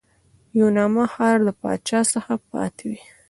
[0.49, 3.01] د یونا ښار د پاچا څخه پاتې وې.